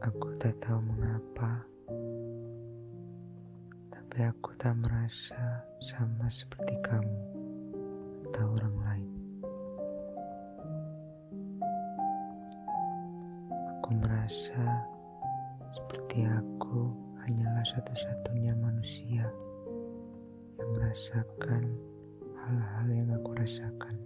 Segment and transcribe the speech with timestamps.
[0.00, 1.60] Aku tak tahu mengapa,
[3.92, 7.20] tapi aku tak merasa sama seperti kamu
[8.24, 9.12] atau orang lain.
[13.76, 14.88] Aku merasa
[15.68, 19.28] seperti aku hanyalah satu-satunya manusia
[20.56, 21.76] yang merasakan
[22.40, 23.99] hal-hal yang aku rasakan.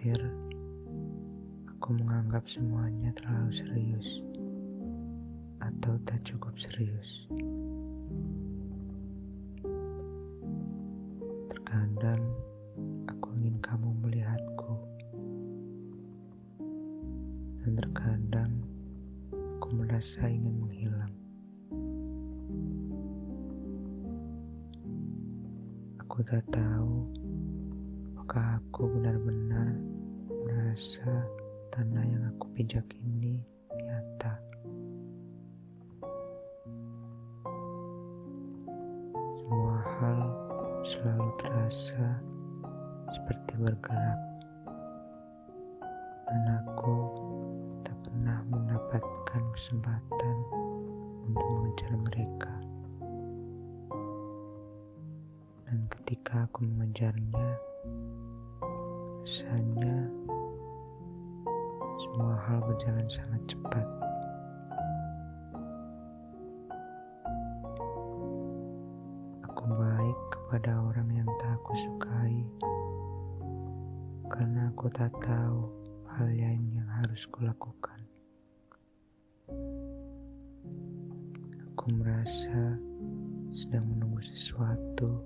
[0.00, 0.32] Khawatir
[1.68, 4.24] aku menganggap semuanya terlalu serius
[5.60, 7.28] atau tak cukup serius.
[11.52, 12.24] Terkadang
[13.12, 14.72] aku ingin kamu melihatku,
[17.60, 18.52] dan terkadang
[19.36, 21.12] aku merasa ingin menghilang.
[26.00, 27.04] Aku tak tahu
[28.30, 29.74] apakah aku benar-benar
[30.46, 31.26] merasa
[31.74, 33.42] tanah yang aku pijak ini
[33.74, 34.38] nyata.
[39.34, 40.18] Semua hal
[40.86, 42.22] selalu terasa
[43.10, 44.22] seperti bergerak,
[46.30, 47.10] dan aku
[47.82, 50.36] tak pernah mendapatkan kesempatan
[51.26, 52.54] untuk mengejar mereka.
[55.66, 57.69] Dan ketika aku mengejarnya,
[59.20, 60.08] Rasanya
[62.00, 63.84] semua hal berjalan sangat cepat.
[69.44, 72.48] Aku baik kepada orang yang tak aku sukai
[74.32, 75.68] karena aku tak tahu
[76.16, 78.00] hal lain yang harus kulakukan.
[81.68, 82.80] Aku merasa
[83.52, 85.20] sedang menunggu sesuatu,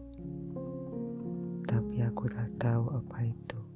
[1.62, 3.73] tapi aku tak tahu apa itu.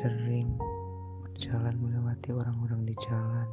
[0.00, 0.56] Sering
[1.20, 3.44] berjalan melewati orang-orang di jalan,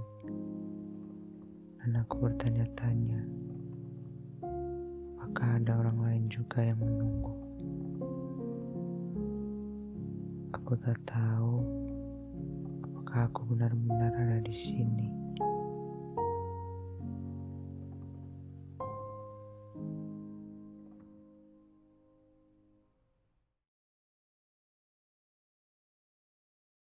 [1.83, 3.19] dan aku bertanya-tanya,
[5.19, 7.35] apakah ada orang lain juga yang menunggu?
[10.55, 11.67] Aku tak tahu
[12.79, 15.11] apakah aku benar-benar ada di sini,